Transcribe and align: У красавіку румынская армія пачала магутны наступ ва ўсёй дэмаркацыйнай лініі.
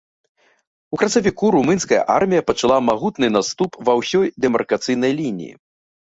У 0.95 0.99
красавіку 1.01 1.49
румынская 1.55 1.99
армія 2.13 2.45
пачала 2.49 2.77
магутны 2.87 3.27
наступ 3.37 3.77
ва 3.89 3.93
ўсёй 3.99 4.31
дэмаркацыйнай 4.47 5.11
лініі. 5.21 5.51